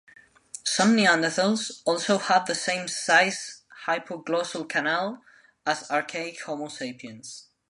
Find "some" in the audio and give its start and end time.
0.63-0.97